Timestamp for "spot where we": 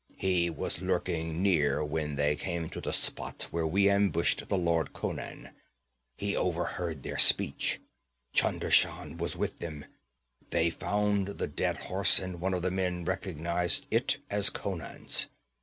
2.91-3.87